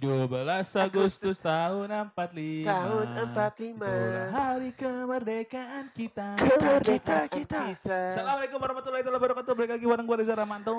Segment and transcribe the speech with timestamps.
[0.00, 3.06] 17 Agustus tahun 45 Tahun
[3.36, 3.76] 45.
[3.76, 7.76] Itulah hari kemerdekaan kita Kemerdekaan kita.
[8.08, 10.76] Assalamualaikum warahmatullahi wabarakatuh Balik lagi bareng gue Reza Ramanto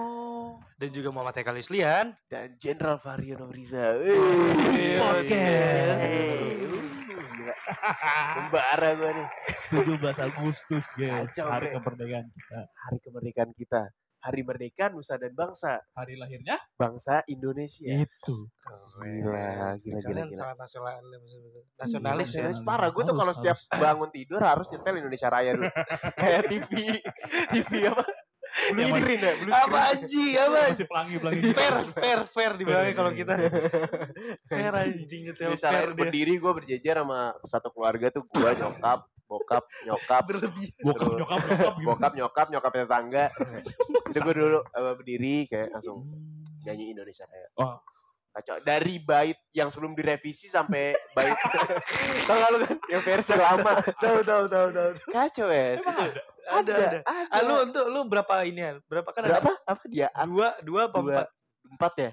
[0.82, 2.18] dan juga Muhammad Eka Lislian.
[2.26, 3.94] Dan Jenderal Variono Riza.
[4.98, 5.94] Podcast.
[6.02, 7.56] Hey, uh, gila.
[8.42, 9.28] Membara gue nih.
[9.72, 13.82] 17 Agustus guys Kacau, Hari kemerdekaan kita Hari kemerdekaan kita.
[14.22, 15.82] Hari merdeka Nusa dan Bangsa.
[15.92, 18.06] Hari lahirnya Bangsa Indonesia.
[18.06, 18.48] Itu
[19.02, 20.38] Gila, gila, gila, Kalian gila.
[20.38, 21.34] sangat nasional, Nasionalis,
[21.74, 22.34] nasionalis ya.
[22.46, 22.90] nasionalis parah.
[22.90, 23.82] Gue tuh kalau setiap harus.
[23.82, 25.70] bangun tidur harus nyetel Indonesia Raya dulu.
[26.22, 26.72] Kayak TV,
[27.50, 28.06] TV apa?
[28.74, 29.90] Blue Yang screen ya, blue Apa screen.
[29.96, 30.60] anjing, apa?
[30.68, 33.34] Masih pelangi-pelangi Fair, fair, fair di belakang kalau kita.
[34.46, 35.98] Fair, anjing nyetel fair dia.
[35.98, 39.00] berdiri gue berjejer sama satu keluarga tuh gue nyokap,
[39.32, 40.24] bokap, nyokap.
[40.24, 40.42] Bokap Terus.
[40.84, 41.88] nyokap nyokap gitu.
[41.88, 43.26] bokap, nyokap, nyokap tetangga.
[44.12, 46.04] itu gue dulu eh, berdiri kayak langsung
[46.68, 47.48] nyanyi Indonesia Raya.
[47.56, 47.80] Oh.
[48.32, 48.64] Kacau.
[48.64, 51.36] Dari bait yang sebelum direvisi sampai bait
[52.28, 53.84] Tau gak lu kan yang versi lama.
[54.00, 54.90] Tahu, tahu, tahu, tahu.
[55.12, 55.76] Kacau ya.
[55.84, 56.04] Ada?
[56.48, 57.00] Ada, ada.
[57.04, 57.28] ada.
[57.28, 58.80] Ah, lu untuk lu berapa ini?
[58.88, 59.44] Berapa kan ada?
[59.44, 59.52] berapa?
[59.68, 60.08] Apa dia?
[60.24, 61.12] Dua, dua apa Dua.
[61.12, 61.28] empat?
[61.76, 62.12] Empat ya?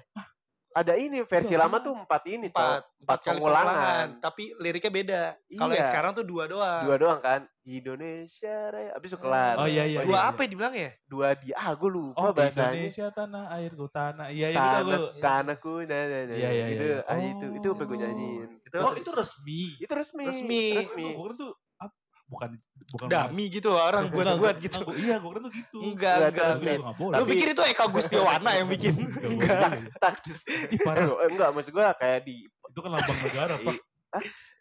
[0.69, 1.65] Ada ini versi Dua.
[1.65, 3.01] lama tuh empat ini Empat, tau.
[3.01, 3.65] empat kali pengulangan.
[3.65, 4.07] pengulangan.
[4.21, 5.21] Tapi liriknya beda.
[5.51, 5.89] Kalau yang Iya.
[5.89, 6.83] sekarang tuh dua doang.
[6.85, 7.41] Dua doang kan?
[7.63, 8.91] Indonesia Raya.
[8.93, 9.55] Abis itu kelar.
[9.55, 10.29] Oh, iya, iya, Dua iya.
[10.29, 10.91] apa ya dibilang ya?
[11.03, 12.85] Dua di ah gue lupa Oh bahasanya.
[12.85, 16.37] Indonesia tanah airku tanah Iya iya gitu Tanah, gue tanahku nah, nah, nah.
[16.37, 16.97] Iya, iya, itu iya.
[17.03, 17.99] ah, itu itu apa gue Oh.
[17.99, 20.63] nyanyiin Itu Oh itu resmi itu resmi Resmi.
[20.75, 21.51] resmi Gue tuh
[22.29, 22.49] bukan
[22.93, 24.79] bukan dami gitu orang Enggak, buat-buat gua- gitu.
[24.79, 26.29] enggak, gua- Iya gue kira tuh gitu Enggak, Enggak, enggak.
[26.29, 26.77] terus Gue Resmi.
[26.79, 28.93] nggak boleh Lu pikir itu Eka Gustiwana yang bikin?
[29.29, 29.69] Enggak.
[30.69, 33.77] Eh, enggak maksud gue kayak di Itu kan lambang negara pak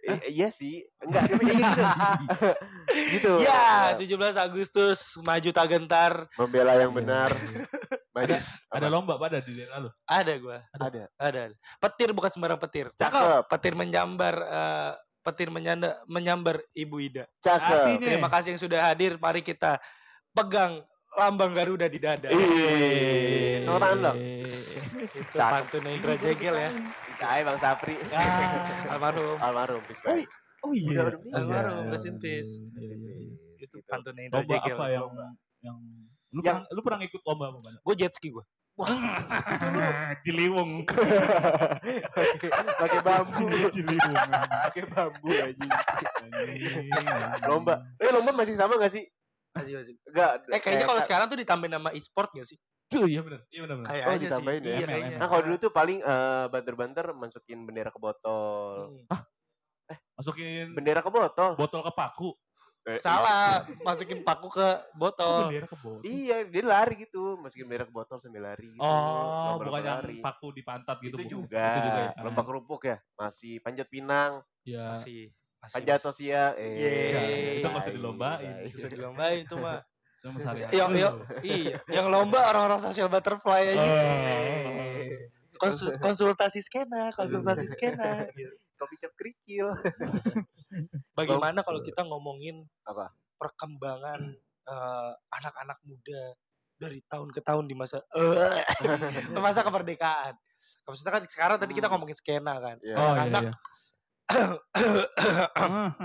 [0.04, 1.82] i- iya sih enggak tapi kayak gitu
[3.16, 6.12] gitu Ya, Eh, 17 Agustus maju tak gentar.
[6.34, 6.98] membela yang Iya.
[6.98, 7.30] benar
[8.10, 8.34] maju
[8.68, 8.88] Ada apa?
[8.88, 11.02] lomba pada di daerah lu Ada gua, ada ada.
[11.18, 11.42] ada.
[11.78, 12.86] Petir bukan sembarang petir.
[12.94, 14.92] cakep Petir menyambar eh,
[15.28, 17.24] petir menyanda, menyambar Ibu Ida.
[17.38, 19.16] cakep Artinya- Terima kasih yang sudah hadir.
[19.16, 19.76] Mari kita
[20.30, 20.80] pegang
[21.14, 22.28] lambang Garuda di dada.
[22.28, 24.16] Tepuk tangan dong.
[24.98, 26.70] Itu pantun Indra Jegel ya.
[27.08, 28.88] bisa aja bang Sapri Ah.
[28.88, 29.36] Almarhum.
[29.38, 30.16] almarhum Oh,
[30.64, 31.06] Oh iya.
[31.30, 32.58] Almarhum, Iya, rest in peace.
[32.74, 33.34] iya, iya, iya.
[33.58, 33.86] Itu Gitu.
[33.86, 34.74] pantun Indra Lomba Jegel.
[34.74, 35.06] apa yang
[35.60, 35.76] yang
[36.28, 37.80] lu Yang- pernah lu pernah ikut lomba apa banyak?
[37.82, 38.44] Gue jet ski gue.
[40.24, 40.86] Ciliwung.
[42.78, 44.16] pakai bambu Ciliwung.
[44.70, 45.68] pakai bambu aja
[47.48, 49.04] lomba eh lomba masih sama gak sih
[49.56, 49.94] Masih, masih.
[50.06, 52.54] enggak Eh kayaknya kalau sekarang tuh ditambahin nama e-sport gak sih?
[52.88, 53.42] Tuh iya benar.
[53.50, 53.90] Iya benar benar.
[53.90, 54.22] Sih.
[54.22, 54.70] ditambahin ya?
[54.70, 55.16] Iya kayaknya.
[55.18, 59.02] Nah kalau dulu tuh paling eh, banter-banter masukin bendera ke botol.
[59.08, 59.24] Hmm.
[60.14, 61.56] Masukin Bendera ke botol.
[61.58, 62.30] botol ke paku.
[62.88, 65.52] Eh, Salah, masukin paku ke botol.
[65.52, 66.00] bendera ke botol.
[66.00, 68.72] Iya, dia lari gitu, masukin bendera ke botol sambil lari.
[68.72, 68.80] Gitu.
[68.80, 70.16] Oh, Lomba-lomba bukan yang lari.
[70.24, 71.12] paku di pantat gitu.
[71.12, 71.28] Itu bukan?
[71.28, 71.68] juga.
[71.68, 72.10] Itu juga ya.
[72.24, 74.92] Lomba kerupuk ya, masih panjat pinang, Ya.
[74.92, 75.28] Masih.
[75.58, 75.74] Masih.
[75.74, 76.48] panjat sosial.
[76.54, 77.60] Eh, Yeay.
[77.60, 78.52] Itu nggak usah dilombain.
[78.56, 78.72] baik.
[78.72, 79.80] Bisa dilombain itu mah.
[80.16, 80.66] Itu Mas Arya.
[80.70, 83.84] Yang, yang, iya, yang lomba orang-orang social butterfly aja.
[83.84, 85.08] Oh.
[85.58, 88.30] Konsul- konsultasi skena, konsultasi skena.
[88.78, 89.74] Kopi cap kerikil.
[91.12, 93.12] Bagaimana kalau kita ngomongin Apa?
[93.36, 94.20] perkembangan
[94.68, 96.36] eh, anak-anak muda
[96.78, 98.62] dari tahun ke tahun di masa eh,
[99.32, 100.34] ke masa kemerdekaan.
[100.84, 101.94] Maksudnya kan sekarang tadi kita Hmm.
[101.96, 102.76] ngomongin skena kan.
[102.82, 102.94] Ya.
[102.94, 103.52] Oh iya Anak- iya.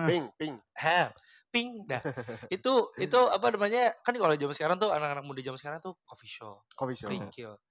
[0.07, 0.56] Ping, ping.
[0.80, 1.12] Hah,
[1.51, 2.00] ping dah.
[2.47, 3.91] itu itu apa namanya?
[4.00, 7.12] Kan kalau zaman sekarang tuh anak-anak muda zaman sekarang tuh coffee shop, Kopi shop.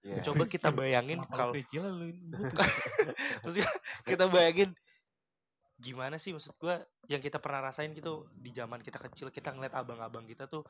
[0.05, 0.21] Iya.
[0.21, 1.57] Coba kita bayangin kalau
[4.07, 4.71] kita bayangin
[5.83, 6.79] gimana sih maksud gua
[7.11, 10.63] yang kita pernah rasain gitu di zaman kita kecil kita ngeliat abang-abang kita tuh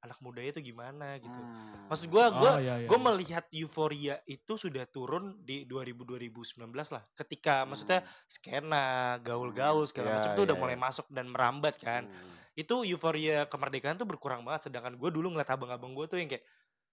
[0.00, 1.34] anak mudanya tuh gimana gitu.
[1.34, 1.90] Hmm.
[1.90, 3.06] Maksud gua gua Oh, iya, iya, gue iya.
[3.10, 7.02] melihat euforia itu sudah turun di 2000 2019 lah.
[7.18, 10.14] Ketika maksudnya skena, gaul-gaul segala Hmm.
[10.14, 10.80] Ya, macam tuh udah ya, mulai ya.
[10.80, 12.06] masuk dan merambat kan.
[12.08, 12.30] Hmm.
[12.56, 16.46] Itu euforia kemerdekaan tuh berkurang banget sedangkan gue dulu ngeliat abang-abang gue tuh yang kayak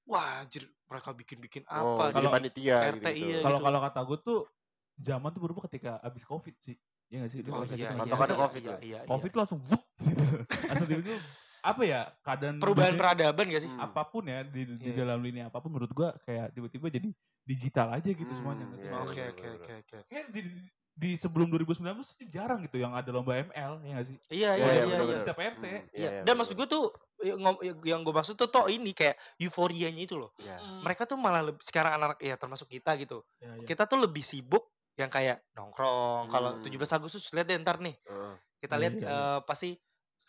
[0.08, 3.28] wah anjir mereka bikin-bikin Oh, apa jadi di panitia RT gitu.
[3.28, 3.40] iya.
[3.40, 3.66] Kalau gitu.
[3.70, 4.40] kalau kata gue tuh
[4.98, 6.76] zaman tuh berubah ketika abis covid sih.
[7.08, 7.40] Iya gak sih?
[7.40, 9.00] Lu Oh iya, iya, iya, COVID iya, iya, iya.
[9.08, 10.24] Covid tuh langsung wup, gitu.
[10.70, 11.16] langsung tiba
[11.58, 13.72] apa ya keadaan perubahan dunia- peradaban gak sih?
[13.72, 13.86] Hmm.
[13.86, 14.96] apa pun ya di, di Iya.
[15.02, 17.10] dalam lini apa pun menurut gua kayak tiba-tiba jadi
[17.44, 18.92] digital aja gitu Hmm, semuanya iya?
[18.94, 19.98] Oke iya, oke iya, oke oke.
[20.06, 20.42] Kayak di,
[20.94, 24.18] di sebelum 2019 sih jarang gitu yang ada lomba ML ya gak sih?
[24.28, 24.84] Iya iya iya, iya.
[24.86, 24.98] iya.
[25.02, 25.20] bener.
[25.24, 25.64] Setiap RT.
[25.64, 26.84] Hmm, Iya, iya, dan maksud gue tuh
[27.20, 30.36] yang, ngom- yang gue maksud tuh toh ini kayak euforianya itu loh.
[30.38, 30.60] Iya.
[30.84, 33.24] Mereka tuh malah lebih, sekarang anak-anak ya termasuk kita gitu.
[33.40, 33.66] Ya, ya.
[33.66, 34.68] Kita tuh lebih sibuk
[35.00, 36.28] yang kayak nongkrong.
[36.32, 36.62] Kalau Hmm.
[36.62, 37.96] 17 Agustus lihat deh ntar nih.
[38.06, 38.38] Heeh.
[38.62, 39.78] Kita Iya, lihat iya, eh, pasti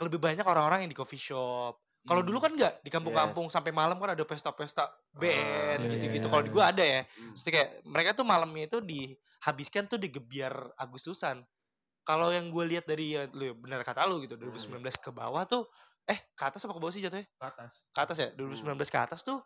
[0.01, 1.81] lebih banyak orang-orang yang di coffee shop.
[2.09, 2.29] Kalau Hmm.
[2.29, 6.27] dulu kan enggak di kampung-kampung sampai malam kan ada pesta-pesta band iya, gitu-gitu.
[6.29, 7.03] iya, Kalau di gua ada ya.
[7.17, 7.39] Hmm.
[7.39, 9.13] Jadi kayak mereka tuh malamnya itu di
[9.45, 11.45] habiskan tuh di gebiar Agustusan.
[12.09, 15.69] Kalau yang gue lihat dari ya, lu benar kata lu gitu 2019 ke bawah tuh
[16.09, 17.29] eh ke atas apa ke bawah sih jatuhnya?
[17.39, 17.85] Ke atas.
[17.95, 19.45] Ke atas ya 2019 ke atas tuh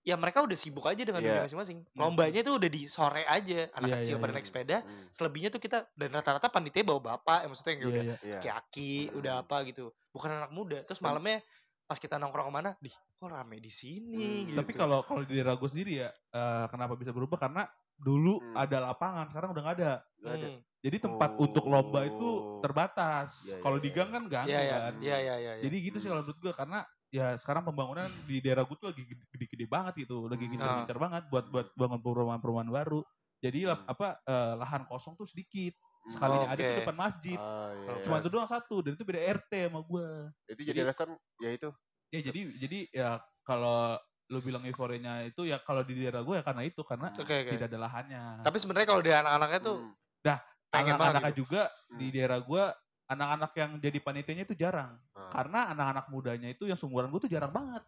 [0.00, 1.28] ya mereka udah sibuk aja dengan Iya.
[1.28, 1.78] dunia masing-masing.
[1.84, 1.98] Hmm.
[2.00, 4.36] Lombanya tuh udah di sore aja, anak Iya, kecil iya, pada iya.
[4.40, 4.76] naik sepeda.
[4.80, 5.04] Hmm.
[5.10, 8.16] Selebihnya tuh kita dan rata-rata panitia bawa bapak, ya maksudnya yang Iya, udah iya.
[8.20, 8.38] Iya.
[8.40, 9.42] aki-aki, udah Hmm.
[9.44, 9.84] apa gitu.
[10.10, 10.78] Bukan anak muda.
[10.82, 11.44] Terus malamnya
[11.84, 14.46] pas kita nongkrong ke mana, dih kok rame di sini Hmm.
[14.48, 14.58] gitu.
[14.62, 17.36] Tapi kalau kalau di daerah gue sendiri ya, eh, kenapa bisa berubah?
[17.36, 18.56] Karena dulu Hmm.
[18.56, 19.92] ada lapangan, sekarang udah nggak ada.
[20.16, 20.48] Nggak ada.
[20.48, 20.60] Hmm.
[20.80, 22.64] Jadi tempat untuk lomba itu Oh.
[22.64, 23.44] terbatas.
[23.44, 23.96] Iya, kalau iya, di iya.
[24.00, 24.94] gang kan gang Iya iya kan.
[24.96, 25.52] iya iya iya.
[25.60, 26.80] Jadi gitu sih kalau menurut gue karena
[27.10, 30.52] ya sekarang pembangunan di daerah gue tuh lagi gede- gede-gede banget gitu, lagi Hmm.
[30.54, 33.00] gencar-gencar banget buat buat bangun perumahan-perumahan baru.
[33.42, 33.84] Jadi Hmm.
[33.84, 35.74] apa eh, lahan kosong tuh sedikit.
[35.74, 36.10] Hmm.
[36.10, 36.64] Sekalinya ada Oke.
[36.64, 37.38] di depan masjid.
[37.38, 38.22] Ah, iya, Cuma iya.
[38.24, 40.06] itu doang satu dan itu beda RT sama gue.
[40.48, 41.68] Itu jadi jadi- alasan ya itu.
[42.10, 43.08] Ya jadi jadi ya
[43.44, 43.98] kalau
[44.30, 47.50] lu bilang euforianya itu ya kalau di daerah gue ya karena itu karena Oke oke.
[47.50, 48.22] tidak ada lahannya.
[48.40, 50.38] Tapi sebenarnya kalau di anak-anaknya tuh Hmm.
[50.70, 51.40] pengen banget anak-anaknya gitu.
[51.42, 52.14] juga di Hmm.
[52.14, 52.64] daerah gue
[53.10, 54.94] anak-anak yang jadi panitianya itu jarang.
[55.12, 55.28] Ah.
[55.34, 57.82] Karena anak-anak mudanya itu yang seumuran gue tuh jarang banget.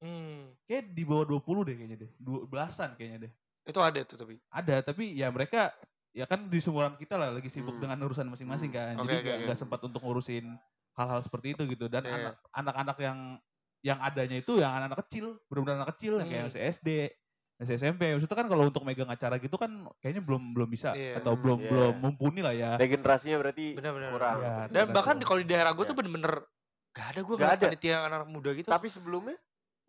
[0.00, 0.56] Hmm.
[0.64, 2.10] Kayak di bawah 20 deh kayaknya deh.
[2.16, 3.32] Dua belasan kayaknya deh.
[3.68, 4.40] Itu ada tuh tapi.
[4.48, 5.70] Ada tapi ya mereka
[6.12, 7.84] ya kan di seumuran kita lah lagi sibuk Hmm.
[7.86, 8.78] dengan urusan masing-masing Hmm.
[8.80, 8.94] kan.
[8.98, 9.44] Oke, Jadi oke, nggak oke.
[9.46, 10.46] nggak sempat untuk ngurusin
[10.96, 11.86] hal-hal seperti itu gitu.
[11.86, 12.16] Dan Iya, iya.
[12.16, 13.18] anak- anak-anak yang
[13.82, 16.70] yang adanya itu yang anak-anak kecil, benar-benar anak kecil yang kayak Hmm.
[16.70, 16.88] SD,
[17.62, 18.10] masih SMP.
[18.10, 21.22] Maksudnya kan kalau untuk megang acara gitu kan kayaknya belum belum bisa Iya.
[21.22, 21.70] atau belum iya.
[21.70, 22.70] belum mumpuni lah ya.
[22.74, 24.10] Regenerasinya berarti Benar-benar.
[24.10, 24.36] kurang.
[24.42, 26.00] Iya, Dan bahkan di- kalau di daerah gue tuh Iya.
[26.02, 26.34] bener-bener
[26.92, 27.66] gak ada gue ngeliat ada.
[27.70, 28.68] panitia anak-anak muda gitu.
[28.68, 29.38] Tapi sebelumnya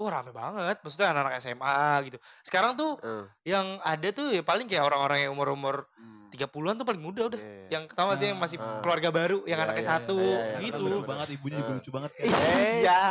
[0.03, 0.77] Wah rame banget.
[0.83, 1.79] Maksudnya anak-anak SMA
[2.11, 2.17] gitu.
[2.44, 6.83] Sekarang tuh eh, yang ada tuh ya paling kayak orang-orang yang umur-umur hmm, 30-an tuh
[6.83, 7.39] paling muda udah.
[7.39, 7.79] iya.
[7.79, 8.81] Yang tau gak sih yang masih Ah.
[8.83, 10.83] keluarga baru, yang Iya, anaknya iya, satu iya, iya, gitu.
[10.83, 12.11] Lucu banget ibunya juga lucu banget.
[12.19, 13.01] Iya.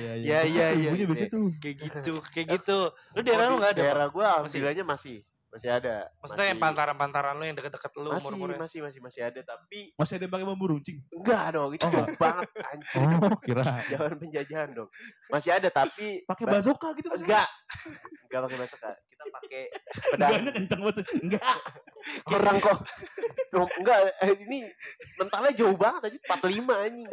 [0.00, 1.06] Iya, Iya, iya, iya, Ibunya iya.
[1.10, 1.46] biasanya tuh.
[1.60, 2.78] Kayak gitu, kayak gitu.
[3.12, 3.82] Lu daerah lu di gak ada?
[3.84, 5.16] Daerah gue alhamdulillahnya masih
[5.50, 6.06] masih ada.
[6.16, 8.58] Maksudnya yang Masih- pantaran-pantaran lu yang deket-deket lu masih, umur-umurnya.
[8.60, 10.98] masih masih masih ada tapi Masih ada yang pakai bambu runcing.
[11.10, 13.62] enggak dong itu Oh, banget anjir Oh, kira.
[13.84, 14.88] zaman penjajahan dong
[15.26, 17.50] masih ada tapi Pakai ba- bazoka gitu enggak
[18.24, 19.62] enggak pakai kak kita pakai
[20.06, 21.06] pedang Pedangnya kencang banget.
[21.18, 21.56] Enggak.
[22.28, 22.78] orang kok
[23.54, 24.58] enggak eh, ini
[25.18, 27.10] mentalnya jauh banget aja 45 anjing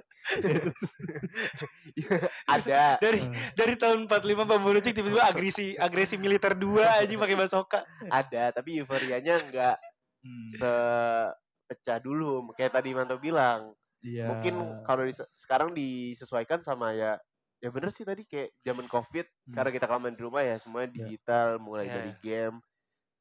[2.48, 3.22] ada Dari
[3.56, 7.80] dari tahun 45 Bambu Runcing tiba-tiba agresi agresi militer 2 aja pakai basoka.
[8.08, 9.78] ada tapi euforianya enggak
[10.24, 14.28] Hmm, sepecah dulu kayak tadi Manto bilang Iya.
[14.28, 17.20] mungkin kalau di, sekarang disesuaikan sama ya
[17.64, 19.56] ya bener sih tadi kayak zaman covid Hmm.
[19.56, 21.06] karena kita kelamaan di rumah ya semuanya Ya.
[21.06, 21.94] digital mulai Ya.
[21.94, 22.62] dari game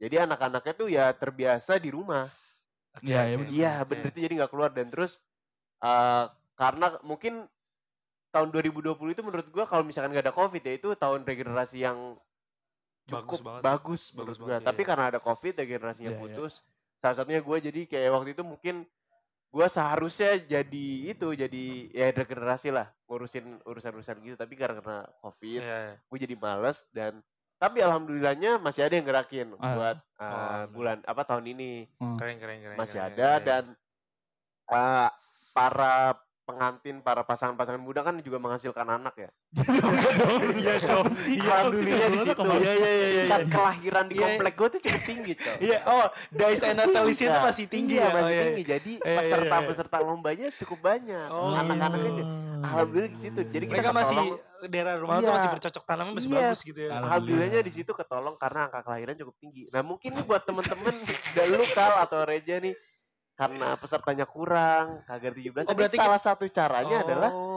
[0.01, 2.31] jadi anak-anaknya tuh ya terbiasa di rumah
[3.05, 3.29] Iya, oke.
[3.29, 3.53] iya, bener.
[3.53, 5.13] iya bener itu jadi nggak keluar dan terus
[5.83, 6.25] eh,
[6.57, 7.45] karena mungkin
[8.33, 11.99] tahun 2020 itu menurut gua kalau misalkan nggak ada covid ya itu tahun regenerasi yang
[13.07, 13.67] Bagus cukup banget sih.
[13.71, 14.59] bagus, Bagus menurut banget, gua.
[14.61, 14.89] iya, tapi iya.
[14.89, 16.23] karena ada covid regenerasinya Iya, iya.
[16.23, 16.53] putus
[16.99, 18.75] salah satunya gue jadi kayak waktu itu mungkin
[19.47, 21.65] gue seharusnya jadi itu jadi
[21.95, 25.95] ya regenerasi lah ngurusin urusan-urusan gitu tapi karena kena covid Iya, iya.
[26.03, 27.23] gue jadi males dan
[27.57, 29.73] tapi alhamdulillahnya masih ada yang gerakin Ah.
[29.73, 30.67] buat uh, Oh, bener.
[30.71, 31.71] bulan apa tahun ini
[32.17, 32.77] Keren keren keren.
[32.77, 33.45] masih keren, ada keren.
[33.45, 33.65] dan
[34.69, 35.09] uh,
[35.51, 35.97] para
[36.47, 39.31] pengantin para pasangan-pasangan muda kan juga menghasilkan anak ya
[40.55, 41.11] Iya dong.
[41.11, 42.39] Alhamdulillah di situ.
[42.39, 43.23] Iya iya iya iya.
[43.27, 44.23] tingkat kelahiran di Iya.
[44.31, 47.47] komplek gue tuh cukup tinggi coy Iya, oh, dice and natalisnya itu Iya.
[47.51, 48.11] masih tinggi iya, ya.
[48.13, 49.67] masih Oh, iya, tinggi jadi Iya, iya, peserta iya, iya.
[49.67, 52.25] peserta lombanya cukup banyak Oh, anak-anaknya
[52.63, 53.41] alhamdulillah di situ.
[53.43, 54.17] Jadi kita Mereka masih.
[54.69, 55.35] Daerah rumah tuh Iya.
[55.35, 56.39] masih bercocok tanamnya masih Iya.
[56.41, 56.89] bagus gitu ya.
[56.89, 57.07] Alhamdulillah.
[57.07, 60.95] alhamdulillahnya di situ ketolong karena angka kelahiran cukup tinggi nah mungkin nih buat temen-temen
[61.35, 62.75] dan lu kal atau Reja nih
[63.33, 67.56] karena pesertanya kurang kagak 17 Oh, Jadi berarti salah satu caranya adalah Oh.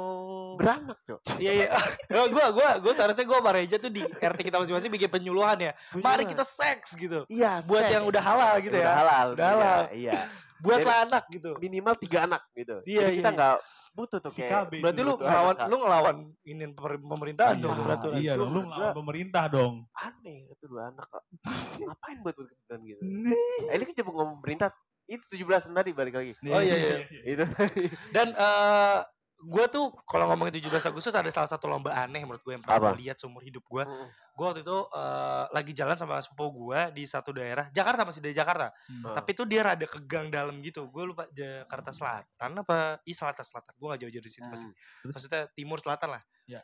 [0.59, 1.67] Beranak cok Iya iya.
[2.27, 5.71] Gua gua gua seharusnya gua sama Reja tuh di RT kita masing-masing bikin penyuluhan ya.
[5.95, 7.23] Mari kita seks gitu.
[7.27, 7.93] iya Buat seks.
[7.95, 8.91] yang udah halal gitu udah ya.
[8.93, 9.81] halal Udah iya, halal.
[9.95, 10.13] iya
[10.59, 11.55] Buatlah anak gitu.
[11.55, 13.37] minimal tiga anak gitu Iya, Jadi kita iya.
[13.39, 13.55] nggak
[13.93, 14.71] butuh tuh Si kayak KB.
[14.83, 18.17] Berarti lu ngelawan lu ngelawan ini pemer- pemerintahan Iya, dong peraturan.
[18.19, 19.73] Iya, dong, lu ngelawan pemerintah dong.
[19.95, 21.23] aneh itu dua anak kok
[21.79, 23.01] ngapain buat kebetulan gitu
[23.65, 24.69] Eh, ini kan coba ngomong pemerintah
[25.05, 26.97] itu 17 tadi balik lagi Oh, iya, iya.
[27.25, 27.43] itu
[28.11, 28.99] Dan eh
[29.39, 32.91] gue tuh kalau ngomongin 17 Agustus ada salah satu lomba aneh menurut gue yang pernah
[32.91, 33.83] gue lihat seumur hidup gue.
[33.87, 34.07] Mm,
[34.39, 38.31] Gue waktu itu eh, lagi jalan sama sepupu gue di satu daerah Jakarta masih dari
[38.31, 38.71] Jakarta.
[38.87, 39.11] Hmm.
[39.11, 40.87] Tapi tuh dia rada ke gang dalam gitu.
[40.87, 43.03] Gue lupa Jakarta Selatan apa?
[43.03, 43.75] Ih selatan selatan.
[43.75, 44.63] Gue gak jauh-jauh dari situ pasti.
[44.63, 44.75] Hmm.
[45.03, 45.11] Terus?
[45.11, 46.23] Maksudnya timur selatan lah.
[46.47, 46.63] Ya.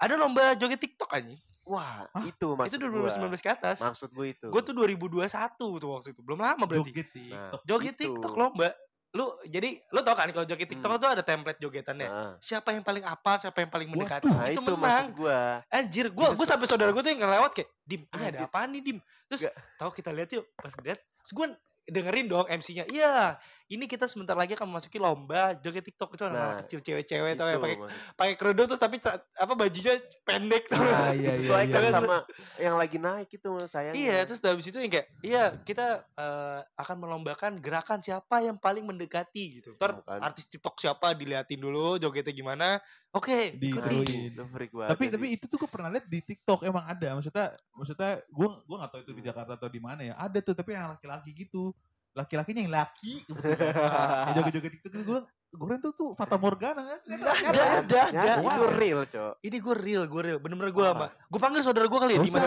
[0.00, 1.36] Ada lomba joget TikTok anjing.
[1.68, 2.24] Wah, Hah?
[2.24, 3.12] itu maksud itu gua.
[3.12, 3.84] 2019 ke atas.
[3.84, 4.48] Maksud gue itu.
[4.48, 5.28] Gue tuh 2021
[5.60, 6.24] tuh waktu itu.
[6.24, 6.88] Belum lama berarti.
[6.88, 7.60] Joget TikTok.
[7.68, 8.02] Joget Itu.
[8.08, 8.72] TikTok lomba.
[9.18, 11.02] Lu jadi lu tau kan kalau joget TikTok Hmm.
[11.02, 12.06] tuh ada template jogetannya.
[12.06, 15.10] Nah, Siapa yang paling apal, siapa yang paling mendekati nah, itu, itu, menang.
[15.10, 15.40] gue.
[15.74, 18.82] Anjir, gua gua sampai saudara gua tuh yang ngelewat kayak, "Dim, ini ada apaan nih,
[18.86, 21.50] Dim?" Terus tahu kita lihat yuk, pas lihat, terus gua
[21.88, 22.84] dengerin dong MC-nya.
[22.86, 27.32] Iya, ini kita sebentar lagi akan memasuki lomba joget TikTok itu anak-anak Nah, kecil cewek-cewek
[27.36, 27.76] tau ya pakai
[28.16, 30.80] pakai kerudung terus tapi ta- apa bajunya pendek tau.
[30.80, 31.92] Ah, iya, iya, Sesuaikan iya.
[31.92, 32.16] sama
[32.60, 33.96] yang lagi naik itu sayangnya.
[33.96, 38.84] Iya, terus habis itu yang kayak, iya kita eh, akan melombakan gerakan siapa yang paling
[38.84, 39.76] mendekati gitu.
[39.76, 40.20] Ntar Bukan.
[40.20, 42.68] artis TikTok siapa diliatin dulu jogetnya gimana.
[43.08, 43.72] Oke, ikuti.
[43.72, 44.20] Ditiruin.
[44.30, 44.90] itu freak banget.
[44.92, 45.12] tapi sih.
[45.16, 48.90] tapi itu tuh gue pernah lihat di TikTok emang ada maksudnya maksudnya gue gue nggak
[48.92, 49.28] tahu itu di Hmm.
[49.32, 51.72] Jakarta atau di mana ya ada tuh tapi yang laki-laki gitu
[52.12, 57.00] laki-lakinya yang laki yang joget-joget TikTok itu gue gue tuh tuh Fata Morgana kan
[57.48, 58.32] ada, ada, ada.
[58.44, 59.32] itu real, Cok.
[59.40, 60.38] Ini gue real, gue real.
[60.44, 61.08] Bener-bener gue Apa?
[61.08, 61.24] sama.
[61.32, 62.44] Gue panggil saudara gue kali ya, Dimas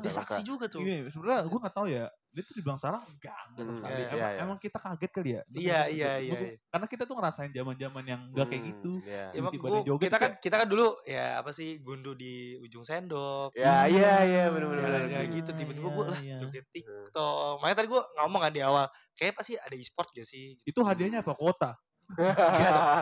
[0.00, 0.80] Dia saksi juga tuh.
[0.80, 3.92] ini sebenarnya gue nggak tahu ya dia tuh dibilang salah enggak enggak Hmm, sekali.
[3.92, 4.40] iya, emang, iya, iya.
[4.40, 6.56] emang kita kaget kali ya Iya, Bener, iya, iya, Gua- iya.
[6.66, 9.12] karena kita tuh ngerasain zaman-zaman yang enggak kayak Hmm, gitu iya.
[9.12, 11.68] Ya, emang Tiba-tiba gua, dia joget kita kan kayak- kita kan dulu ya apa sih
[11.78, 13.50] gundu di ujung sendok.
[13.52, 14.80] Ya, iya, iya, bener-bener.
[14.82, 15.10] Ya, bener.
[15.10, 16.36] ya gitu tiba-tiba gue lah Iya, iya.
[16.38, 17.52] joget TikTok.
[17.58, 20.56] Makanya tadi gue ngomong kan di awal, kayak pasti ada e-sport gak sih?
[20.56, 20.72] Gitu.
[20.72, 21.76] itu hadiahnya apa kuota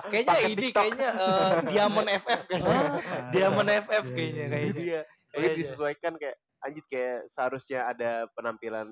[0.06, 0.82] Kayaknya Paket ini TikTok.
[0.84, 2.78] kayaknya eh, Diamond FF kayaknya.
[3.32, 4.48] Diamond FF Iya, kayaknya iya.
[4.48, 4.82] kayaknya.
[4.82, 5.00] Iya.
[5.30, 5.56] Kayaknya.
[5.56, 8.88] disesuaikan kayak anjir kayak seharusnya ada penampilan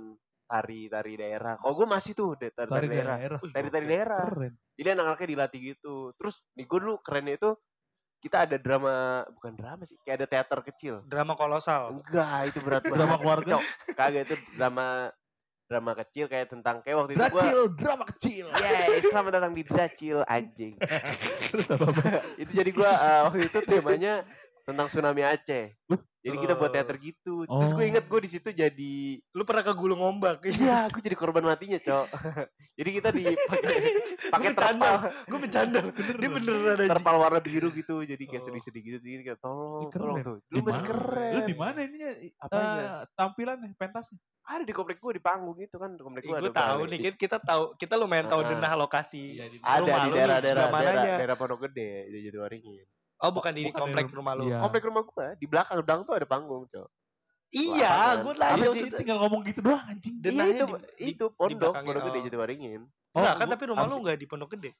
[0.48, 1.54] tari-tari daerah.
[1.54, 3.16] Kalau gue masih tuh de- Tari tari-tari daerah.
[3.16, 3.38] daerah.
[3.38, 3.92] Wih, Tari-tari gokil.
[3.92, 4.24] daerah.
[4.26, 4.52] Keren.
[4.74, 5.94] Jadi anak-anaknya dilatih gitu.
[6.16, 7.50] Terus nih gue dulu kerennya itu
[8.18, 8.94] kita ada drama
[9.30, 10.94] bukan drama sih, kayak ada teater kecil.
[11.04, 11.94] Drama kolosal.
[11.94, 12.96] Enggak, itu berat banget.
[12.96, 13.54] Drama keluarga.
[13.92, 14.86] Kagak itu drama
[15.68, 18.46] drama kecil kayak tentang kayak waktu itu gua Dracil, drama kecil.
[18.48, 20.74] Yeay, selamat datang di Dracil anjing.
[21.52, 22.02] Terus apa?
[22.40, 24.24] itu jadi gua eh, waktu itu temanya
[24.68, 25.72] tentang tsunami Aceh.
[26.18, 26.74] Jadi kita buat Oh.
[26.76, 27.34] teater gitu.
[27.42, 27.88] Terus gue Oh.
[27.88, 28.94] inget gue di situ jadi
[29.32, 30.44] Lu pernah ke gulung ombak?
[30.76, 32.06] iya, gue jadi korban matinya, Cok.
[32.78, 33.76] jadi kita dipakai
[34.28, 34.94] pakai terpal,
[35.24, 35.80] gue bercanda.
[35.94, 36.84] Dia beneran ada.
[36.92, 38.04] terpal warna biru gitu.
[38.04, 38.46] Jadi kayak Oh.
[38.46, 38.96] sedih-sedih gitu.
[39.00, 40.36] Jadi kayak tolong, tolong tuh.
[40.52, 41.32] Lu Di masih keren.
[41.32, 42.10] Lu di mana ininya?
[42.36, 42.76] Apanya?
[42.76, 44.18] Eh, tampilannya, pentasnya.
[44.44, 45.96] Ada di komplek gue di panggung gitu kan.
[45.96, 49.38] Di komplek gue gue tahu nih, kan kita tahu, kita lumayan tahu denah lokasi.
[49.38, 52.84] Iya, di- ada di daerah-daerah daerah, daerah Pondok Gede di Jatiwaringin.
[53.18, 54.46] Oh bukan di Bukan komplek rumah lu.
[54.46, 54.58] iya.
[54.58, 56.88] Komplek rumah gue di belakang gedang tuh ada panggung, Cok.
[57.48, 58.68] Iya, gue Apa nanya sih?
[58.86, 58.98] maksudnya.
[59.00, 60.14] Tinggal ngomong gitu doang anjing.
[60.16, 62.22] Denahnya itu, di- di- itu pondok, belakangnya, Pondok Gede oh.
[62.22, 62.80] Jatiwaringin.
[63.10, 64.70] Enggak kan gua- tapi rumah lu enggak di Pondok Gede.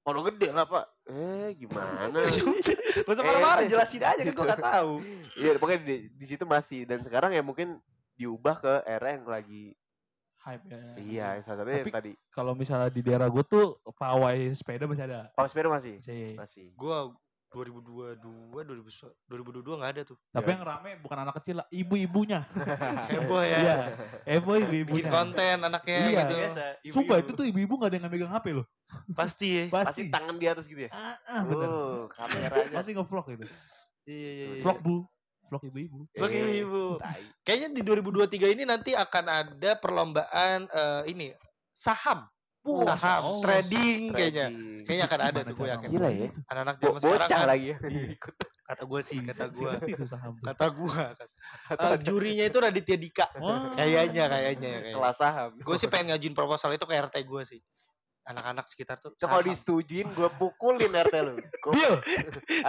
[0.00, 0.86] Pondok Gede lah, Pak.
[1.06, 2.18] Eh, gimana?
[3.04, 4.92] Usah Eh, marah-marah, jelasin aja kan gue gak tahu.
[5.36, 7.76] Iya, pokoknya di, di situ masih dan sekarang ya mungkin
[8.14, 9.76] diubah ke era yang lagi
[10.40, 10.80] Hype ya.
[10.96, 15.04] iya salah satunya yang Tapi- tadi Kalau misalnya di daerah gue tuh pawai sepeda masih
[15.04, 15.28] ada.
[15.32, 16.34] Pawai sepeda masih Masih.
[16.34, 16.96] masih Gue
[17.48, 20.16] 2022, 2000 2022 gak ada tuh.
[20.28, 20.54] Tapi Ya.
[20.54, 22.44] yang rame bukan anak kecil lah, ibu-ibunya.
[23.10, 23.58] Heboh ya.
[23.58, 23.74] Iya.
[24.26, 25.08] Heboh Bikin ibu-ibunya.
[25.08, 26.20] konten anaknya Iya.
[26.22, 26.34] gitu.
[26.36, 26.62] biasa
[26.92, 28.66] Sumpah itu tuh ibu-ibu gak ada yang megang HP loh.
[29.12, 29.62] Pasti ya.
[29.68, 30.12] pasti Pasti.
[30.12, 31.68] tangan di atas gitu ya Ah, ah, bener.
[31.68, 33.44] oh kameranya Pasti nge-vlog gitu.
[34.04, 34.62] Iya iya iya.
[34.64, 34.96] Vlog bu.
[35.48, 35.98] Vlog ibu-ibu.
[36.12, 36.84] Vlog Eh, ibu.
[36.96, 37.24] tai.
[37.42, 41.32] Kayaknya di 2023 ini nanti akan ada perlombaan eh, ini
[41.72, 42.28] saham.
[42.68, 43.40] Wah, saham, oh.
[43.40, 44.46] trading kayaknya.
[44.52, 44.84] Trading.
[44.84, 45.88] Kayaknya akan ada tuh gue yakin.
[45.88, 46.28] Gila ya.
[46.48, 48.06] Anak-anak Bo- zaman sekarang kan, lagi ya Iya.
[48.16, 48.34] ikut
[48.68, 49.72] kata gue sih, kata gue.
[50.44, 51.00] Kata gue.
[51.72, 53.26] Eh, jurinya itu Raditya Dika.
[53.72, 54.72] Kayaknya, kayaknya.
[54.84, 54.92] kayaknya.
[54.92, 57.60] kelas saham Gue sih pengen ngajuin proposal itu ke RT gue sih.
[58.28, 59.16] Anak-anak sekitar tuh.
[59.16, 61.40] Kalau disetujuin gue pukulin RT lu
[61.72, 61.96] Deal.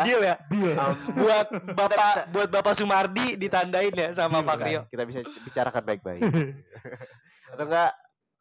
[0.08, 0.36] Deal ya.
[0.48, 0.72] Deal.
[0.72, 4.82] um, Buat Bapak buat Bapak Sumardi ditandain ya sama Pak Rio.
[4.88, 6.24] kita bisa bicarakan baik-baik
[7.52, 7.92] atau enggak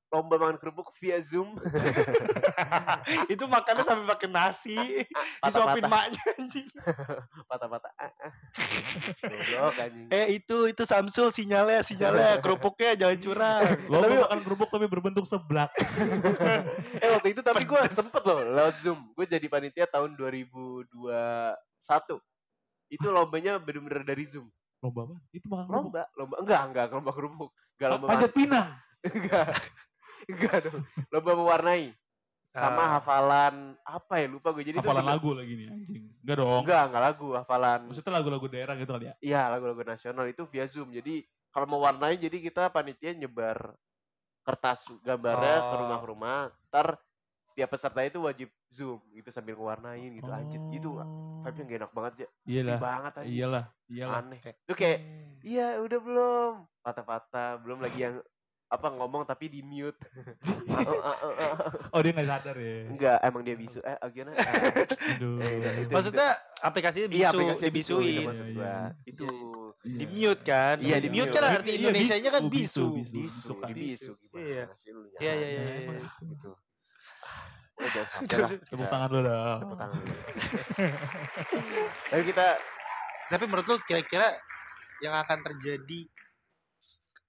[0.08, 1.60] lomba makan kerupuk via zoom
[3.32, 4.76] itu makannya sampai pakai nasi,
[5.44, 6.64] disuapin maknya anjing.
[7.50, 8.32] patah-patah ah, ah.
[9.20, 13.62] Goblok anjing Eh itu itu Samsul sinyalnya sinyalnya kerupuknya jangan curang.
[13.86, 15.68] Lo Tapi- makan kerupuk tapi berbentuk seblak.
[16.98, 20.88] eh waktu itu tapi gue sempet loh lewat zoom gue jadi panitia tahun 2021
[22.88, 24.48] itu lombanya bener-bener dari zoom
[24.78, 25.16] Lomba apa?
[25.30, 25.84] Itu makan kerupuk.
[25.84, 28.68] lomba lomba enggak enggak lomba kerupuk enggak lomba Panjat pinang.
[29.04, 29.46] enggak
[30.28, 31.90] enggak dong lomba mewarnai
[32.48, 32.90] sama Ah.
[32.96, 36.04] hafalan apa ya lupa gue jadi itu Hafalan bener- lagu lagi nih anjing.
[36.18, 36.60] Enggak dong.
[36.62, 39.14] enggak enggak lagu hafalan Maksudnya lagu-lagu daerah gitu kali ya.
[39.20, 43.72] iya lagu-lagu nasional itu via zoom jadi kalau mewarnai jadi kita panitia nyebar
[44.42, 45.98] kertas gambarnya ke Oh.
[45.98, 46.96] ke rumah ntar
[47.44, 51.04] setiap peserta itu wajib zoom gitu sambil ngewarnain gitu anjir itu Oh.
[51.38, 52.78] vibe-nya gak enak banget ya Iyalah.
[52.78, 53.64] Banget anjir Iyalah.
[53.86, 54.14] Iyalah.
[54.18, 54.98] aneh itu kayak
[55.42, 58.16] iya udah belum patah-patah belum lagi yang
[58.68, 59.96] apa ngomong tapi di mute
[61.88, 62.84] Oh dia nggak sadar ya.
[62.86, 65.40] enggak emang dia bisu eh gimana Aduh.
[65.40, 66.28] Eh, itu- itu- Maksudnya
[66.60, 68.12] aplikasinya bisu, iya aplikasinya bisu, dibisuin.
[68.14, 68.64] itu maksud Iya, gua.
[68.64, 68.82] iya.
[69.04, 69.28] itu
[69.80, 70.76] Di mute kan?
[70.78, 73.16] Iya, di mute kan Iya, arti iya, Indonesianya kan bisu, bisu.
[73.16, 73.16] bisu.
[73.16, 74.64] bisu bisu gimana Iya.
[75.16, 76.04] Iya, iya, iya, emang iya.
[76.04, 76.24] itu.
[76.28, 76.50] gitu
[77.78, 78.04] Ah, udah
[78.60, 79.56] Tepuk tangan lu dah.
[79.56, 80.14] tepuk tangan dulu.
[82.04, 82.46] tapi kita
[83.28, 84.28] Tapi menurut lu kira-kira
[84.98, 86.00] yang akan terjadi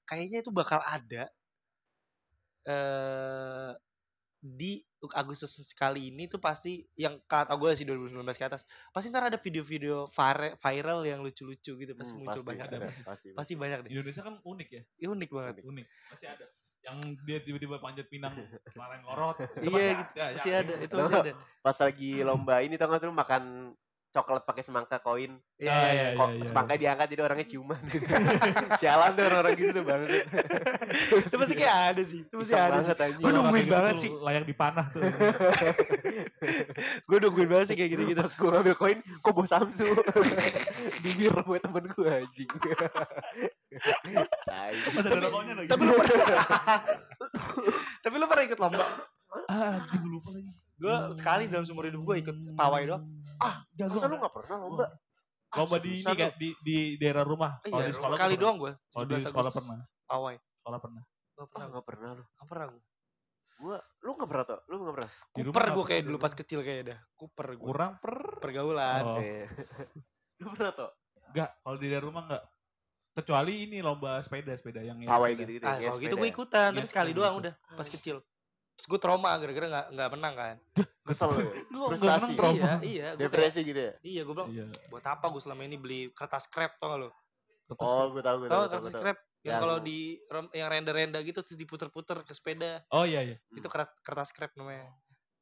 [0.09, 1.29] kayaknya itu bakal ada
[2.65, 3.71] eh
[4.39, 4.79] di
[5.19, 9.35] Agustus sekali ini tuh pasti yang kata gue sih 2019 ke atas pasti ntar ada
[9.35, 13.27] video-video vira- viral yang lucu-lucu gitu pasti Hmm, muncul pasti banyak ada, pasti.
[13.35, 13.53] pasti.
[13.59, 13.89] Banyak deh.
[13.91, 14.81] Indonesia kan unik ya?
[14.99, 15.53] Ini unik banget.
[15.63, 15.85] Unik.
[16.07, 16.45] Pasti ada.
[16.79, 16.97] Yang
[17.27, 18.31] dia tiba-tiba panjat pinang
[18.75, 20.13] kemarin ngorot iya gitu.
[20.15, 20.83] Ya, pasti ya, ada ya.
[20.87, 21.31] itu pasti ada.
[21.59, 23.43] Pas lagi lomba ini tau gak sih lu makan
[24.09, 25.37] coklat pakai semangka koin.
[25.61, 26.43] Iya, Ah, iya, iya, Kok iya.
[26.49, 27.81] semangka diangkat jadi orangnya ciuman.
[28.81, 30.09] Sialan tuh orang-orang gitu tuh banget.
[31.29, 32.93] itu pasti kayak ada sih itu pasti ada sih.
[33.23, 34.09] Gua nungguin banget sih.
[34.09, 35.01] layak dipanah tuh
[37.05, 39.85] gue nungguin banget sih kayak gitu gitu Pas gue ngambil koin, kok bos Samsu?
[41.03, 42.49] Bibir buat temen gue anjing.
[44.49, 46.19] Ada rokoknya lagi tapi lu pernah
[48.01, 48.85] tapi lu pernah ikut lomba
[49.45, 53.03] ah gua lupa lagi gue sekali dalam seumur hidup gue ikut pawai doang
[53.39, 54.85] Ah, jago Masa lu gak pernah lomba?
[55.49, 58.41] Ah, lomba di ini kayak di di daerah rumah Kalau iya di sekolah sekali tuh
[58.41, 61.01] doang gue kalau di sekolah pernah pawai sekolah pernah
[61.33, 62.23] Gak Ah, pernah gak pernah lu.
[62.27, 62.81] gak pernah gue
[63.59, 64.59] Gua, lu gak pernah tuh?
[64.65, 65.11] Lu gak pernah?
[65.29, 69.19] Kuper gue kayak dulu di pas kecil kayak dah kuper gue kurang per pergaulan Oh.
[69.19, 69.47] Iya.
[70.39, 70.91] Lu pernah tuh?
[71.29, 72.43] enggak kalau di daerah rumah enggak
[73.11, 75.41] kecuali ini lomba sepeda sepeda yang ya, Pawai sepeda.
[75.43, 75.65] gitu-gitu.
[75.65, 77.19] ah ya, kalau gitu gue ikutan Iya, tapi sekali gitu.
[77.19, 78.17] doang udah pas kecil
[78.79, 80.55] terus gue trauma gara-gara nggak nggak menang kan
[81.03, 81.51] Kesel lu ya?
[81.67, 82.07] Lu Frustasi.
[82.15, 83.93] menang trauma iya iya gue kayak, Depresi gitu ya?
[84.01, 87.11] iya gue bilang iya buat apa gue selama ini beli kertas scrap tau gak lo
[87.67, 88.61] Terus Oh, gue tau, gue tau tau.
[88.63, 89.99] gak kertas scrap yang Yang- kalau di
[90.53, 94.87] yang renda-renda gitu terus diputer-puter ke sepeda oh iya iya itu kertas kertas scrap namanya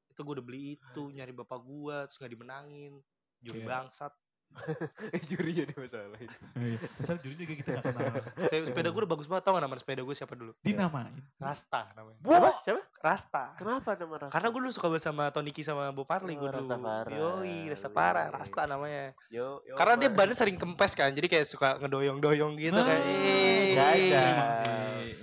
[0.07, 2.93] itu gue udah beli itu nyari bapak gua terus nggak dimenangin
[3.39, 3.67] juri Iya.
[3.67, 4.13] bangsat
[5.27, 6.31] Juri jadi masalah itu.
[6.55, 6.79] Iya.
[6.79, 8.05] Misal jadinya kayak gitu nggak kenal.
[8.39, 11.11] sepeda, sepeda gue udah bagus banget tau gak nama sepeda gue siapa dulu Dinamain.
[11.35, 12.51] Rasta namanya Apa?
[12.63, 12.79] Siapa?
[13.05, 14.31] Rasta Kenapa nama Rasta?
[14.33, 17.13] karena gue dulu suka banget sama Toniki sama Bob Marley Oh, gue dulu Rastafari.
[17.17, 20.17] yoi Rasta parah Rasta namanya Yo, yo, karena dia Bang.
[20.17, 24.19] bannya sering kempes kan jadi kayak suka ngedoyong-doyong gitu Nah, kayak "Eh, Gak ada.
[24.33, 24.75] Emang sih,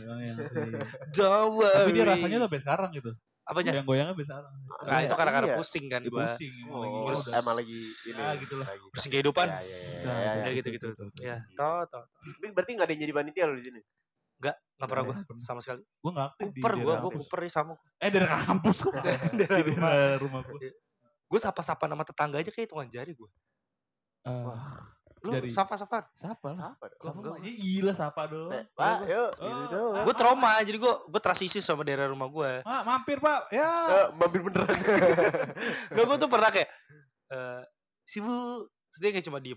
[0.05, 0.72] emang yang sih.
[1.16, 3.11] don't worry Tapi dia rasanya sampai sekarang gitu.
[3.44, 4.55] apanya Goyang-goyangnya sampai sekarang.
[4.88, 5.55] nah itu karena karena Iya.
[5.57, 8.20] pusing kan gue pusing emang lagi Oh, gitu Terus lagi ini.
[8.20, 8.66] Ya, gitu lah.
[8.68, 8.85] lagi.
[8.94, 10.42] pusing kehidupan Ya, ya, ya, ya, ya.
[10.44, 10.87] ya gitu gitu
[11.20, 11.37] ya
[12.55, 13.81] berarti gak ada yang jadi panitia lo di sini?
[13.81, 14.04] nggak nggak pernah
[14.44, 15.38] gue Nggak pernah.
[15.38, 18.92] sama sekali Gue di kuper gue gue kuper sama Eh dari kampus kok.
[19.40, 19.88] Dari rumah.
[19.88, 20.70] daerah rumah gue.
[21.24, 23.30] gue sapa-sapa nama tetangga aja kayak hitungan jari gue
[24.22, 24.80] Ah,
[25.20, 25.48] lu Jari.
[25.48, 26.72] sapa-sapa Siapa lah?
[26.74, 27.16] Apa dong?
[27.18, 27.37] Enggak.
[27.40, 28.50] Iya gila siapa doang.
[28.50, 29.30] Se- Pak, yuk.
[29.35, 33.48] Oh, Gitu gue trauma jadi gue gue transisi sama daerah rumah gue Ah, mampir pak.
[33.50, 33.68] Ya.
[33.87, 34.68] Eh, mampir beneran.
[35.90, 36.68] Gak gue tuh pernah kayak
[37.26, 37.62] eh
[38.02, 39.57] si bu dia kayak cuma diem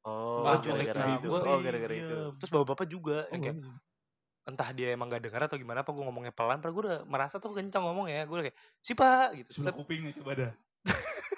[0.00, 1.26] Oh, gara-gara itu.
[1.26, 2.16] gua- Oh, gara-gara itu.
[2.38, 3.56] terus bawa bapak juga Oh, yang kayak
[4.48, 7.36] entah dia emang gak dengar atau gimana apa gue ngomongnya pelan padahal gue udah merasa
[7.36, 10.52] tuh kencang ngomong ya gue udah kayak si pak gitu Sebelah kupingnya coba dah.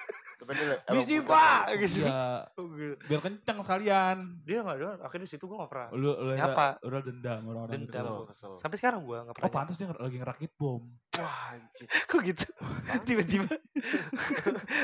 [0.91, 1.79] Bisi, Pak!
[1.79, 2.03] Gitu.
[2.03, 2.99] Ya, Oh, gitu.
[3.07, 4.17] biar kencang sekalian.
[4.43, 6.83] dia gak dengar akhirnya situ gue gak pernah Lu, lu Nyapa.
[6.83, 7.87] udah dendam orang-orang itu.
[7.87, 8.03] Dendam.
[8.03, 8.53] Kesel, kesel.
[8.59, 10.83] sampai sekarang gue gak Oh pernah pantas dia lagi ngerakit bom.
[11.15, 11.87] Wah, anjir.
[12.11, 12.47] kok gitu
[13.07, 13.47] tiba-tiba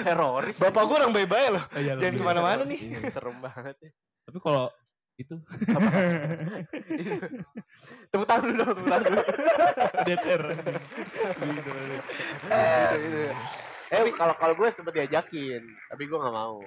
[0.03, 0.57] Teroris.
[0.57, 2.81] bapak gue orang baik-baik loh Oh, iya, Jangan ke mana-mana nih.
[2.87, 2.99] Iya.
[3.11, 3.91] Serem banget ya.
[4.23, 4.71] Tapi kalau
[5.17, 5.35] itu
[8.13, 9.23] Tepuk tangan dulu dong, tepuk tangan dulu.
[10.07, 10.33] Gitu,
[11.41, 13.23] gitu.
[13.87, 16.59] Eh, kalau kalau gue sempet diajakin, tapi gue gak mau.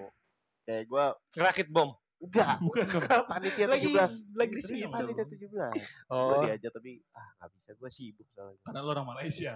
[0.66, 1.04] Kayak gue
[1.38, 2.84] ngerakit bom enggak, Bukan
[3.32, 4.36] panitia lagi 17.
[4.36, 5.40] lagi di situ Panitia 17.
[5.40, 5.72] Gue
[6.12, 8.60] oh diajak tapi ah nggak bisa, gue sibuk soalnya.
[8.68, 9.54] Karena lu orang Malaysia.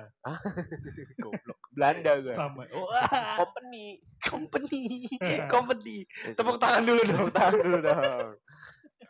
[1.20, 1.60] Goblok.
[1.76, 2.32] Belanda gue.
[2.34, 2.64] Sama.
[2.72, 2.88] Oh,
[3.36, 4.00] Company.
[4.24, 5.04] company
[5.52, 6.08] company
[6.40, 8.30] tepuk tangan dulu dong Tepuk tangan dulu dong.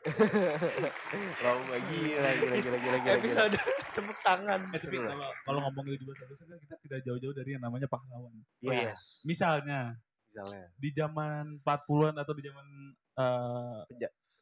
[1.44, 3.14] Lomba gila, gila, gila, gila, gila.
[3.16, 3.56] episode
[3.96, 6.18] tepuk tangan Eh, tapi kalau kalau ngomongin kan
[6.60, 8.34] kita tidak jauh-jauh dari yang namanya pahlawan.
[8.36, 9.96] oh Iya, yes Misalnya
[10.28, 10.66] misalnya.
[10.76, 12.68] di zaman 40-an atau di zaman
[13.14, 13.80] eh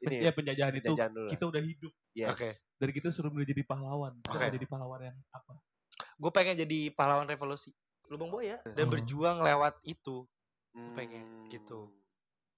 [0.02, 1.30] Ini ya penjajahan itu dulu.
[1.30, 2.34] kita udah hidup Yes.
[2.34, 4.18] oke dari kita suruh menjadi pahlawan.
[4.20, 4.44] Kita Oke.
[4.44, 5.54] mau jadi pahlawan yang apa?
[6.18, 7.70] gue pengen jadi pahlawan revolusi
[8.10, 8.92] lubang buaya dan Oh.
[8.92, 10.26] berjuang lewat itu
[10.72, 10.96] Hmm.
[10.96, 11.92] pengen, gitu.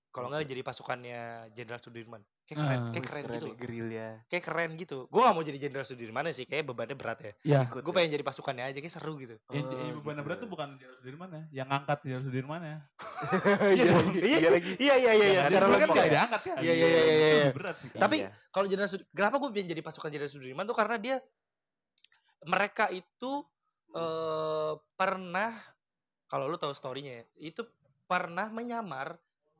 [0.10, 4.08] kalau nggak jadi pasukannya Jenderal Sudirman kayak keren Ah, kayak keren keren gitu nih, gerilya.
[4.26, 7.60] kayak keren gitu gue gak mau jadi Jenderal Sudirman sih kayak bebannya berat ya Ya,
[7.66, 7.96] Ikut gue ya.
[7.98, 10.24] pengen jadi pasukannya aja kayak seru gitu yang, Oh, yang beban gitu.
[10.24, 12.78] berat tuh bukan Jenderal Sudirman ya, yang ngangkat Jenderal Sudirman ya.
[13.74, 13.96] Iya Iya.
[14.20, 16.14] iya iya iya iya iya secara Sudirman kan nggak ya.
[16.14, 16.54] diangkat ya.
[16.58, 17.52] Iya, iya, iya, iya, iya.
[17.52, 17.88] berat sih.
[17.94, 18.30] Tapi Iya.
[18.50, 21.16] kalau Jenderal Sud- kenapa gue pengen jadi pasukan Jenderal Sudirman tuh karena dia
[22.44, 23.32] mereka itu
[23.90, 25.54] eh pernah
[26.26, 27.62] kalau lu tahu storynya ya, itu
[28.04, 29.16] pernah menyamar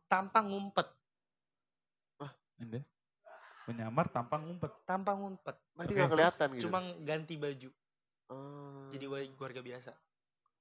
[0.06, 0.90] tanpa ngumpet
[2.58, 2.80] Ini.
[3.64, 4.72] Menyamar tanpa ngumpet.
[4.84, 6.64] tanpa ngumpet Berarti nggak kelihatan gitu.
[6.68, 7.70] cuma ganti baju
[8.26, 8.88] Oh.
[8.88, 9.92] jadi wa- keluarga biasa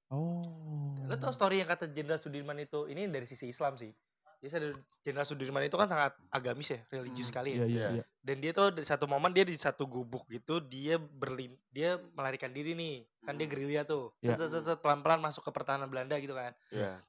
[0.09, 0.95] Oh.
[1.01, 3.91] lu tau story yang kata Jenderal Sudirman itu ini dari sisi Islam sih
[4.37, 7.57] biasa dari Jenderal Sudirman itu kan sangat agamis ya, religius Hmm, sekali ya.
[7.57, 7.89] Iya iya Iya.
[7.93, 8.03] iya.
[8.17, 12.51] Dan dia tuh di satu momen dia di satu gubuk gitu, dia berlin dia melarikan
[12.51, 12.95] diri nih.
[13.21, 13.53] Kan dia Hmm.
[13.53, 14.11] gerilya tuh.
[14.19, 14.35] Iya.
[14.35, 16.51] Set, set, set, set, pelan-pelan masuk ke pertahanan Belanda gitu kan.
[16.69, 16.99] Iya.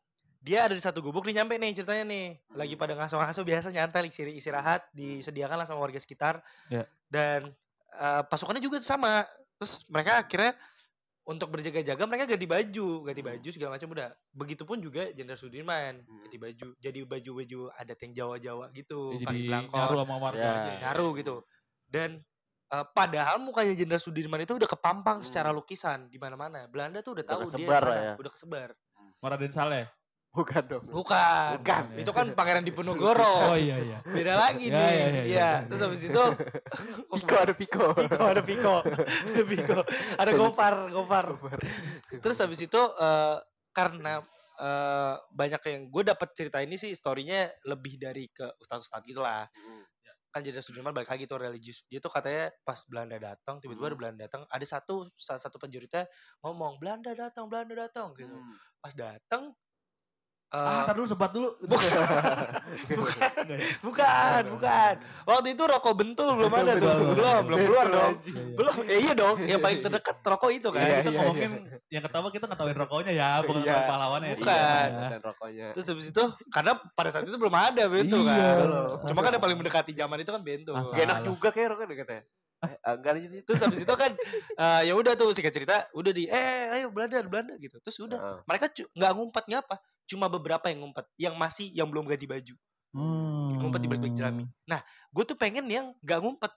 [0.44, 2.26] Dia ada di satu gubuk nih nyampe nih ceritanya nih.
[2.52, 6.44] Lagi pada ngaso-ngaso biasa nyantai istirahat, istirahat disediakan lah sama warga sekitar.
[6.68, 6.84] Iya.
[7.08, 7.48] Dan
[7.90, 9.24] eh, pasukannya juga sama.
[9.56, 10.52] Terus mereka akhirnya
[11.24, 13.30] untuk berjaga-jaga mereka ganti baju, ganti Hmm.
[13.32, 14.08] baju segala macam udah.
[14.36, 16.20] Begitupun juga Jenderal Sudirman Hmm.
[16.20, 20.72] ganti baju, jadi baju-baju adat yang Jawa-Jawa gitu, Jadi belangkon, nyaru sama warga aja.
[20.82, 21.36] nyaru gitu.
[21.86, 22.20] Dan
[22.66, 25.24] eh, padahal mukanya Jenderal Sudirman itu udah kepampang Hmm.
[25.24, 26.68] secara lukisan di mana-mana.
[26.68, 28.12] Belanda tuh udah Udah tahu dia kesebar ya.
[28.20, 28.68] udah kesebar.
[29.24, 29.84] Raden Saleh.
[30.34, 30.84] Bukan dong.
[30.90, 31.62] Bukan.
[31.62, 31.82] Bukan.
[31.94, 33.22] Itu kan Pangeran Diponegoro.
[33.54, 33.98] Oh iya iya.
[34.02, 34.82] Beda lagi Ya, nih.
[34.82, 35.06] ya, Iya.
[35.06, 35.50] ya, ya.
[35.70, 36.22] Terus habis itu
[37.14, 37.86] Piko ada Piko.
[38.10, 38.74] Piko ada Piko.
[39.30, 39.78] Ada Piko.
[40.18, 41.26] Ada Gopar, Gopar.
[42.18, 43.36] Terus habis itu eh,
[43.70, 44.18] karena
[44.58, 49.46] eh, banyak yang gue dapat cerita ini sih storynya lebih dari ke ustadz-ustadz gitu lah.
[49.46, 49.82] Hmm.
[50.34, 51.86] Kan jadi Sudirman balik lagi tuh religius.
[51.86, 54.00] Dia tuh katanya pas Belanda datang, tiba-tiba ada Hmm.
[54.02, 56.10] Belanda datang, ada satu salah satu penjuritnya
[56.42, 58.34] ngomong Belanda datang, Belanda datang gitu.
[58.34, 58.54] Hmm.
[58.82, 59.54] Pas datang
[60.54, 61.48] Ah, eh, dulu sebat dulu.
[61.64, 61.90] Bukan.
[62.94, 63.58] bukan, ya?
[63.82, 64.94] bukan, bukan.
[65.26, 66.90] Waktu itu rokok bentul belum ada tuh.
[66.94, 68.12] Belum, Belum, belum keluar dong.
[68.22, 68.54] Iya, iya.
[68.54, 69.36] Belum, eh, iya dong.
[69.42, 70.86] Yang paling terdekat rokok itu kan.
[70.86, 71.50] Iya, kita iya, ngomongin
[71.90, 73.76] yang ketawa kita ngetawain rokoknya ya, bukan Iya.
[73.90, 74.36] pahlawannya ya.
[74.38, 74.88] Bukan.
[74.94, 75.08] Iya.
[75.10, 75.66] Dan rokoknya.
[75.74, 78.66] Terus habis itu karena pada saat itu belum ada bento Iya, kan.
[79.10, 80.72] Cuma kan yang paling mendekati zaman itu kan bento.
[80.74, 82.24] Gak enak juga kayak rokoknya katanya.
[82.68, 83.46] Eh, ah, enggak lanjut itu.
[83.46, 84.12] Terus habis itu kan
[84.56, 87.76] eh, ya udah tuh singkat cerita udah di eh ayo Belanda Belanda gitu.
[87.80, 88.38] Terus udah Heeh.
[88.48, 89.76] mereka nggak ngumpet nggak apa.
[90.04, 92.54] Cuma beberapa yang ngumpet, yang masih yang belum ganti baju.
[92.94, 93.58] Hmm.
[93.58, 94.44] Ngumpet di balik-balik jerami.
[94.70, 96.52] Nah, gue tuh pengen yang nggak ngumpet.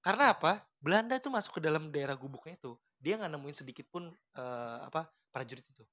[0.00, 0.64] Karena apa?
[0.80, 2.80] Belanda tuh masuk ke dalam daerah gubuknya tuh.
[2.96, 5.84] Dia nggak nemuin sedikit pun eh, apa prajurit itu.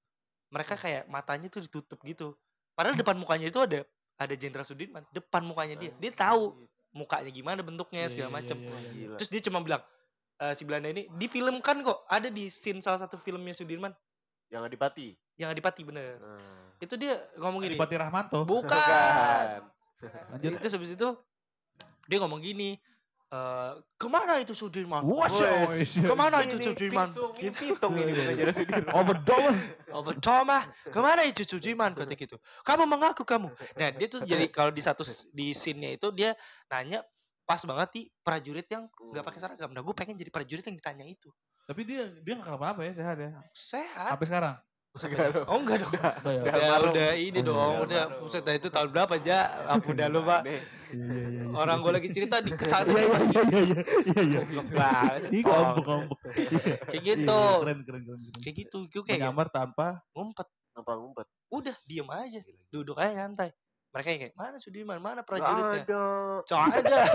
[0.53, 2.37] Mereka kayak matanya tuh ditutup gitu.
[2.77, 3.83] Padahal depan mukanya itu ada
[4.17, 5.03] ada Jenderal Sudirman.
[5.13, 5.91] Depan mukanya dia.
[5.99, 8.57] Dia tahu mukanya gimana bentuknya Iya, segala iya, macam.
[8.57, 8.91] iya, iya, iya.
[8.97, 9.15] Gila.
[9.21, 9.81] Terus dia cuma bilang
[10.37, 12.01] eh, si Belanda ini difilmkan kok.
[12.09, 13.93] Ada di scene salah satu filmnya Sudirman
[14.49, 15.07] Yang Adipati.
[15.37, 16.17] yang Adipati bener.
[16.17, 16.73] Nah.
[16.81, 17.77] Itu dia ngomong gini.
[17.77, 18.41] Adipati Rahmanto.
[18.41, 18.65] Bukan.
[18.65, 20.23] Bukan.
[20.33, 20.57] Lanjut.
[20.57, 21.09] Terus habis itu
[22.07, 22.79] dia ngomong gini,
[23.27, 25.03] eh ke mana itu Sudirman?
[25.03, 25.99] Wes.
[25.99, 27.11] Ke mana itu Sudirman?
[27.11, 28.87] pitung, ini Gitu.
[28.95, 31.91] Oh betul mah, ke mana itu Sudirman?
[31.91, 32.39] Kata gitu.
[32.63, 33.51] Kamu mengaku kamu.
[33.75, 35.03] Nah dia tuh jadi kalau di satu
[35.35, 36.39] di scene-nya itu dia
[36.71, 37.03] nanya
[37.43, 39.71] pas banget di prajurit yang nggak pakai seragam.
[39.75, 41.27] Nah gue pengen jadi prajurit yang ditanya itu.
[41.67, 43.29] Tapi dia dia nggak kenapa-napa ya, sehat ya.
[43.51, 44.11] Sehat.
[44.15, 44.55] Sampai sekarang.
[44.97, 45.45] Enggak dong.
[45.45, 45.93] Oh enggak dong.
[45.93, 46.41] Udah ya.
[46.41, 46.55] Udah.
[46.55, 48.23] Udah, udah ini dong, udah almarhum.
[48.23, 49.37] buset dah itu tahun berapa aja?
[49.69, 50.21] Apa udah lu
[50.87, 51.43] Iya, iya, iya.
[51.51, 54.39] Orang gue lagi cerita di ke sana Iya, iya, iya, iya, iya, iya, iya.
[54.39, 55.21] goblok banget.
[55.27, 55.87] Ngambek.
[56.37, 57.41] Iya, Kayak iya, gitu.
[57.63, 58.19] Keren, keren, keren.
[58.23, 58.41] keren.
[58.43, 60.47] Kayak gitu, gue kayak Menyamar tanpa ngumpet.
[60.71, 61.27] Kenapa ngumpet?
[61.51, 62.39] Udah diem aja,
[62.71, 63.49] duduk aja nyantai.
[63.87, 65.87] Mereka kayak mana Sudirman, mana prajuritnya?
[65.87, 66.05] ada.
[66.43, 66.97] Cok aja,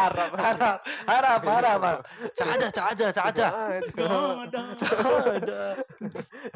[0.00, 0.30] harap.
[0.32, 1.98] harap, harap, harap, harap.
[2.32, 3.46] Cak aja, cak aja, cak aja.
[3.52, 4.62] Ada.
[4.78, 4.90] Cak
[5.42, 5.62] ada.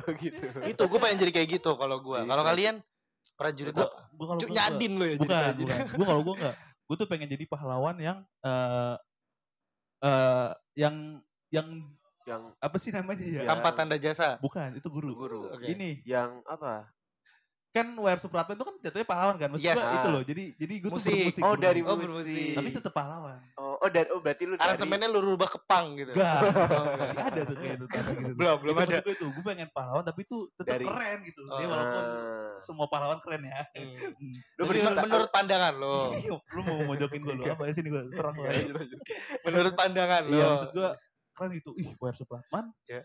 [0.04, 0.40] Oh gitu.
[0.64, 2.20] Itu gue pengen jadi kayak gitu kalau gue.
[2.24, 2.80] Kalau kalian
[3.32, 3.98] prajurit Gua, apa?
[4.10, 5.64] gua kalau Cuk gua- nyadin lo ya bukan, jadi prajurit.
[5.64, 5.86] bukan.
[5.94, 6.56] Gue kalau gue enggak.
[6.84, 8.96] Gue tuh pengen jadi pahlawan yang eh
[10.02, 10.96] eh yang
[11.48, 11.68] yang
[12.24, 13.44] Yang apa sih namanya ya?
[13.44, 14.40] Tanpa tanda jasa.
[14.40, 15.12] Bukan, itu guru.
[15.12, 15.40] guru.
[15.52, 15.68] Oke.
[15.68, 16.88] Ini Yang apa?
[17.74, 19.48] Kan WR Supratman itu kan jatuhnya pahlawan kan?
[19.50, 19.76] Maksud Yes.
[19.76, 20.14] gua itu Ah.
[20.14, 20.22] loh.
[20.22, 21.10] Jadi jadi gue tuh Musik.
[21.12, 21.42] bermusik.
[21.42, 22.00] Oh dari Oh, musik.
[22.00, 22.54] bermusik.
[22.54, 23.38] Tapi tetap pahlawan.
[23.54, 26.10] Oh, oh, dari, oh berarti lu dari Aransemennya lu rubah ke pang gitu.
[26.10, 26.38] Enggak.
[26.70, 28.32] Oh, Masih ada tuh kayak itu tanda gitu.
[28.38, 28.96] Belum, belum ada.
[29.00, 31.40] Gue itu, gue pengen pahlawan tapi itu tetap Dari- keren gitu.
[31.44, 31.68] Dia Oh.
[31.68, 32.54] walaupun Ah.
[32.56, 33.60] semua pahlawan keren ya.
[33.68, 33.94] Hmm.
[34.14, 34.34] Hmm.
[34.54, 35.96] Lu bercerita- menurut pandangan lo,
[36.30, 38.98] lu mau mojokin gue lu apa ya sini gue terang lanjut.
[39.42, 40.32] menurut pandangan lo.
[40.32, 40.88] Iya maksud gue
[41.32, 41.70] keren itu.
[41.76, 43.02] Ih WR Supratman Heeh.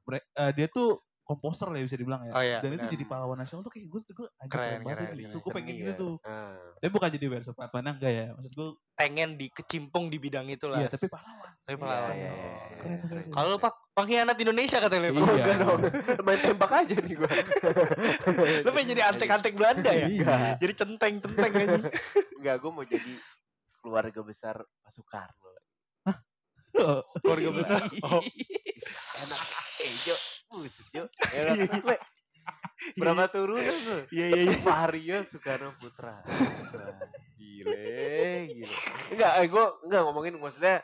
[0.00, 1.02] mere- eh, dia tuh
[1.32, 2.32] komposer lah ya bisa dibilang ya.
[2.32, 2.92] Oh iya, Dan itu benar.
[2.92, 5.22] jadi pahlawan nasional tuh kayak gue gue anjir Keren, keren, banget keren, ini.
[5.22, 5.28] iya.
[5.32, 6.14] Tuh gue pengen gitu tuh.
[6.22, 6.56] Ah.
[6.76, 8.26] Tapi bukan jadi WR Supratman enggak ya.
[8.32, 10.78] Maksud gue pengen dikecimpung di bidang itu lah.
[10.78, 11.50] iya tapi pahlawan.
[11.58, 12.12] Tapi Iya, pahlawan.
[12.12, 13.06] iya, iya, Keren, iya.
[13.08, 13.24] keren.
[13.32, 15.12] Kalau lu pak pengkhianat Indonesia katanya lu.
[15.16, 15.32] Iya.
[15.32, 15.80] Enggak dong.
[16.26, 17.30] Main tembak aja nih gua.
[18.60, 20.06] Lu pengen jadi antek-antek Belanda ya?
[20.06, 20.36] Iya.
[20.60, 21.78] Jadi centeng-centeng aja.
[22.38, 23.12] Enggak, gua mau jadi
[23.80, 25.50] keluarga besar Pak Soekarno.
[27.20, 27.80] Keluarga besar.
[28.02, 28.24] Oh.
[29.18, 29.40] Enak.
[30.02, 30.16] Jo.
[30.52, 31.04] Buset, Jo.
[31.32, 31.96] Ya, Le.
[32.98, 33.98] Berapa turunan lu?
[34.10, 34.58] Iya iya iya.
[34.60, 36.18] Mario Soekarno Putra.
[37.38, 37.78] Gile,
[38.50, 38.74] gile.
[39.12, 40.82] Enggak, eh, gua enggak ngomongin maksudnya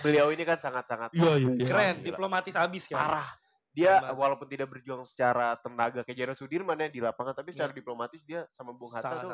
[0.00, 1.64] beliau ini kan sangat-sangat Iya iya iya.
[1.64, 2.06] Keren, Gila.
[2.06, 2.98] diplomatis abis kan.
[3.00, 3.28] parah.
[3.70, 4.18] Dia Hebat.
[4.18, 7.78] walaupun tidak berjuang secara tenaga kayak Jenderal Sudirman ya di lapangan, tapi secara Iya.
[7.78, 9.30] diplomatis dia sama Bung Hatta tuh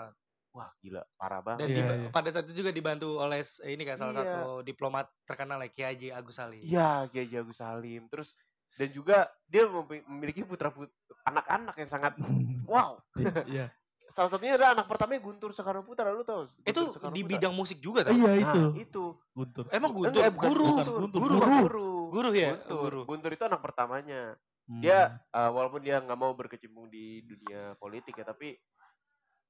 [0.52, 1.60] wah gila, parah banget.
[1.60, 2.08] Dan Iya, diba- iya.
[2.08, 4.20] pada saat itu juga dibantu oleh ini kan salah Iya.
[4.22, 6.62] satu diplomat terkenal ya Kiai Haji Agus Salim.
[6.62, 8.02] Iya, Kiai Haji Agus Salim.
[8.08, 8.36] Terus
[8.76, 9.16] dan juga
[9.48, 10.92] dia memiliki putra put
[11.24, 12.12] anak-anak yang sangat
[12.70, 13.00] wow,
[13.48, 13.72] Iya,
[14.16, 17.32] salah satunya adalah anak pertamanya Guntur Soekarno Putra lu tau Guntur Itu Soekarno di Putra.
[17.36, 18.16] bidang musik juga Eh, tau?
[18.16, 18.60] iya Nah, itu.
[18.80, 19.04] itu
[19.36, 19.64] Guntur.
[19.72, 22.76] Emang Eh, Guntur, eh, guru, Guntur, Guntur, guru, guru, guru guru ya, Guntur.
[22.80, 23.00] guru.
[23.04, 24.20] Guntur itu anak pertamanya
[24.66, 24.82] Hmm.
[24.82, 24.98] dia
[25.30, 28.58] eh, walaupun dia nggak mau berkecimpung di dunia politik ya tapi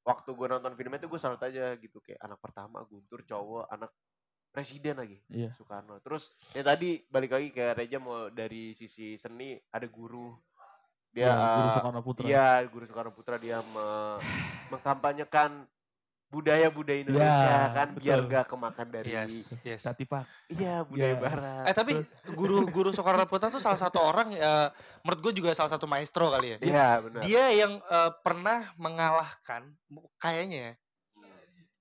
[0.04, 3.90] waktu gue nonton filmnya itu gue salut aja gitu kayak anak pertama Guntur cowok anak
[4.56, 5.52] presiden lagi Iya.
[5.52, 10.32] Soekarno terus ya tadi balik lagi kayak Reja mau dari sisi seni ada guru
[11.12, 12.24] dia Iya, Guru Soekarno Putra.
[12.24, 14.16] iya guru Soekarno Putra dia me-
[14.72, 15.68] mengkampanyekan
[16.26, 18.32] budaya-budaya Indonesia Ya, kan biar betul.
[18.34, 19.84] gak kemakan dari Yes, yes.
[19.84, 20.24] Satipak.
[20.48, 21.20] iya budaya Iya.
[21.20, 21.92] barat Eh tapi
[22.32, 26.28] guru guru Soekarno Putra tuh salah satu orang ya menurut gue juga salah satu maestro
[26.28, 26.58] kali ya.
[26.62, 29.68] iya benar Dia yang eh, pernah mengalahkan
[30.16, 30.72] kayaknya ya.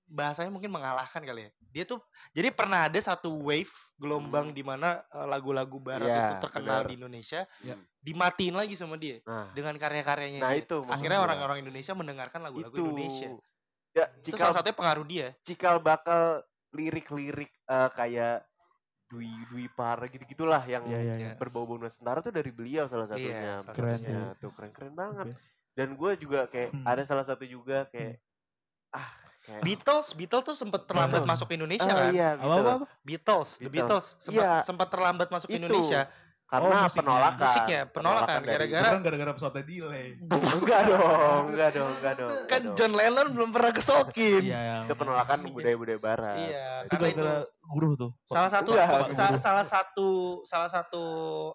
[0.06, 1.52] Bahasanya mungkin mengalahkan kali ya.
[1.76, 2.00] Dia tuh
[2.32, 6.88] jadi pernah ada satu wave gelombang di mana eh, lagu-lagu barat Iya, itu terkenal benar.
[6.88, 7.40] di Indonesia.
[7.60, 7.84] Hmm.
[8.00, 10.62] dimatiin lagi sama dia nah dengan karya-karyanya nah dia.
[10.62, 13.28] itu Akhirnya orang-orang Indonesia mendengarkan lagu-lagu itu Indonesia.
[13.92, 15.26] ya Itu cikal salah satunya pengaruh dia.
[15.42, 18.46] cikal bakal lirik-lirik eh, kayak
[19.06, 21.26] Dwi Dwi Par gitu gitulah yang Iya, iya, iya.
[21.26, 21.32] Ya.
[21.34, 24.08] berbau-bau Nusantara tuh dari beliau salah satunya salah Keren satunya.
[24.08, 25.42] Ya, tuh keren-keren banget Oke.
[25.74, 26.84] dan gue juga kayak Hmm.
[26.84, 28.18] ada salah satu juga kayak
[28.92, 29.10] ah
[29.46, 31.30] kayak Beatles, Beatles tuh sempat terlambat Beatles.
[31.32, 32.10] masuk ke Indonesia Ah, kan?
[32.10, 32.66] iya, Apa, apa, Beatles.
[32.66, 32.86] apa?
[33.00, 33.70] Beatles, The Beatles.
[33.70, 34.52] Beatles sempat Iya.
[34.60, 35.60] sempat terlambat masuk ke Itu.
[35.62, 36.02] Indonesia.
[36.46, 36.94] karena Oh, musiknya.
[36.96, 40.06] penolakan Musiknya, penolakan, gara-gara- Kan gara-gara pesawatnya delay.
[40.22, 42.62] enggak dong enggak dong enggak dong Kan.
[42.72, 44.42] John Lennon belum pernah kesokin.
[44.46, 48.10] Iya, yang itu penolakan budaya-budaya barat Iya, itu karena itu gara-gara guru tuh.
[48.22, 49.38] salah satu Enggak, sa- guru.
[49.42, 50.08] salah satu
[50.44, 51.04] salah satu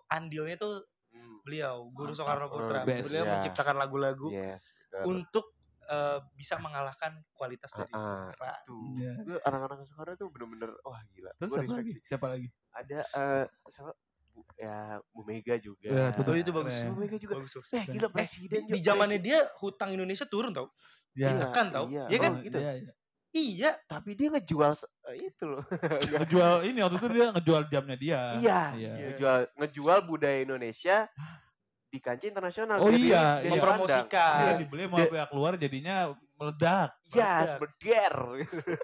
[0.06, 2.12] andilnya tuh Hmm, beliau, Guru.
[2.12, 2.84] Soekarno Putra.
[2.84, 3.08] Oh, best.
[3.08, 3.32] Beliau Iya.
[3.34, 4.60] menciptakan lagu-lagu yes
[5.02, 5.56] untuk
[5.92, 8.58] eh, bisa mengalahkan kualitas dari Ah, ah.
[8.64, 9.14] tuh Iya.
[9.28, 11.94] Gua anak-anak sekarang tuh bener-bener wah gila Terus siapa lagi?
[12.08, 12.48] Siapa lagi?
[12.72, 13.92] ada eh siapa
[14.32, 16.32] Bu, ya Bu Mega juga Ya, betul.
[16.32, 16.78] Oh, itu bagus.
[16.88, 17.70] Bu Mega juga Bagus, bagus.
[17.76, 20.72] eh gila Eh, presiden di, di zamannya dia hutang Indonesia turun tau?
[21.12, 21.36] Ya.
[21.36, 21.86] Ditekan tau?
[21.92, 22.08] iya.
[22.08, 22.32] Iya kan?
[22.32, 22.58] Oh, gitu.
[22.58, 22.92] Iya, iya.
[23.32, 23.72] Iya.
[23.88, 24.76] tapi dia ngejual
[25.08, 25.64] eh, itu loh
[26.20, 28.20] Ngejual ini waktu itu dia ngejual jamnya dia.
[28.40, 28.92] iya Iya.
[29.08, 31.08] ngejual ngejual budaya Indonesia
[31.92, 33.26] di kancah internasional Oh iya, dia- iya.
[33.38, 33.52] dia.
[33.52, 34.40] Mempromosikan.
[34.40, 35.96] Iya, dibeli Dia- pihak luar jadinya
[36.34, 36.90] meledak.
[37.06, 37.60] Yes, Meledak.
[37.60, 38.16] berder.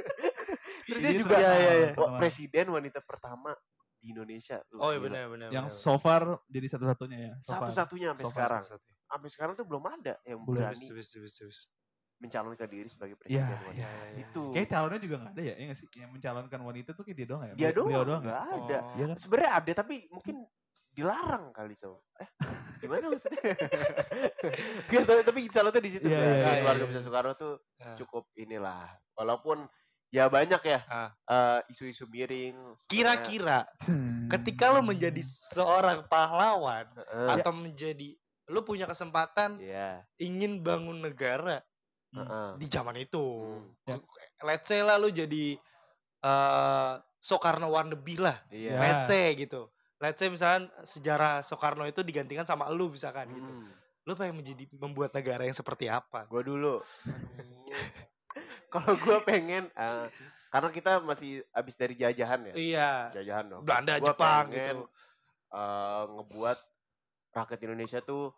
[0.88, 1.90] Terus dia Dia juga Iya, iya, iya.
[2.20, 3.56] presiden wanita pertama
[3.98, 4.60] di Indonesia.
[4.68, 5.48] Tuh, Oh iya benar benar.
[5.50, 5.82] Yang benar.
[5.82, 7.34] so far jadi satu-satunya ya.
[7.42, 7.50] so.
[7.50, 8.62] Satu-satunya sampai So far, sekarang.
[8.62, 8.96] Satu-satunya.
[9.08, 10.60] Sampai sekarang tuh belum ada yang Belum.
[10.60, 11.60] berani Terus, terus, terus.
[12.18, 13.46] mencalonkan diri sebagai Iya, presiden.
[13.46, 13.78] iya, wanita.
[14.10, 14.26] iya.
[14.26, 14.44] Itu.
[14.50, 15.88] Kayak calonnya juga gak ada ya, ya gak sih?
[15.96, 17.54] Yang mencalonkan wanita tuh kayak dia doang ya?
[17.54, 18.26] dia doang, Beliau doang ya?
[18.26, 18.78] nggak ada.
[18.82, 18.96] Oh.
[18.98, 19.18] Iya kan?
[19.22, 20.36] Sebenarnya ada tapi mungkin
[20.90, 22.02] dilarang kali so.
[22.18, 22.30] Eh,
[22.78, 23.42] gimana maksudnya?
[24.88, 26.06] Gak tahu, tapi calonnya di situ.
[26.06, 26.90] Iya, Nah, iya, nah, iya, keluarga iya.
[26.90, 27.96] besar Soekarno tuh Nah.
[27.96, 28.84] cukup inilah.
[29.14, 29.58] Walaupun
[30.08, 31.10] ya banyak ya Ah.
[31.28, 32.56] eh, isu-isu miring.
[32.86, 34.26] Kira-kira Hmm.
[34.28, 37.28] ketika lo menjadi seorang pahlawan Heeh.
[37.36, 38.16] atau menjadi
[38.48, 40.08] lo punya kesempatan Iya.
[40.18, 41.60] ingin bangun negara
[42.16, 42.24] Hmm.
[42.24, 42.50] heeh.
[42.58, 43.26] di zaman itu.
[43.84, 44.00] Ya.
[44.42, 45.60] Let's say lah lo jadi
[46.24, 48.38] eh Soekarno wannabe lah.
[48.48, 48.72] Iya.
[48.72, 48.80] Ya.
[48.80, 49.68] Let's say gitu.
[49.98, 53.50] Let's say misalkan sejarah Soekarno itu digantikan sama lu misalkan gitu.
[53.50, 53.70] Hmm.
[54.06, 56.30] Lu pengen menjadi membuat negara yang seperti apa?
[56.30, 56.78] Gue dulu.
[58.74, 60.06] Kalau gue pengen, eh,
[60.54, 62.92] karena kita masih habis dari jajahan ya, Iya.
[63.18, 63.62] jajahan dong.
[63.66, 64.86] Belanda, Gua Jepang pengen, gitu.
[65.56, 66.58] eh, ngebuat
[67.34, 68.30] rakyat Indonesia tuh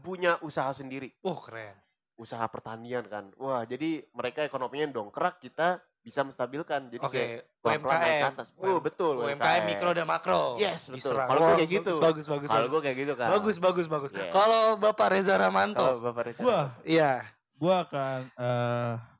[0.00, 1.76] punya usaha sendiri, Wah, keren.
[2.16, 3.28] usaha pertanian kan.
[3.36, 6.90] Wah, jadi mereka ekonominya dongkrak, kita bisa menstabilkan.
[6.90, 7.30] Jadi Oke, kayak
[7.62, 8.32] naik ke UMKM.
[8.34, 8.46] atas.
[8.58, 9.14] Oh, betul.
[9.22, 10.58] UMKM mikro dan makro.
[10.58, 11.14] Yes, betul.
[11.14, 11.92] Kalau gua Wah, kayak gitu.
[12.02, 13.28] Bagus, bagus, Kalau gue kayak gitu kan.
[13.30, 14.10] Bagus, bagus, bagus.
[14.10, 14.30] Iya.
[14.34, 16.42] Kalau Bapak Reza Kalau Ramanto, Bapak Reza.
[16.42, 17.22] Gua, iya.
[17.56, 19.11] gua akan eh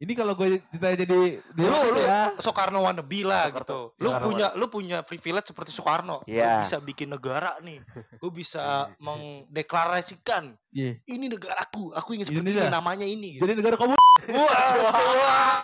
[0.00, 2.32] ini kalau gue cerita jadi Lu, lu ya.
[2.36, 3.80] Soekarno wannabe lah Soekarno- gitu.
[3.94, 6.24] Lu Soekarno punya lu punya privilege seperti Soekarno.
[6.24, 6.58] Lu Iya.
[6.58, 7.84] bisa bikin negara nih.
[8.18, 8.64] Lu bisa
[9.04, 10.96] mengdeklarasikan Iya.
[11.04, 11.92] ini negaraku.
[11.92, 12.64] Aku ingin seperti Indonesia.
[12.64, 13.44] ini namanya ini gitu.
[13.44, 14.00] Jadi negara komunis.
[14.30, 15.60] Wah,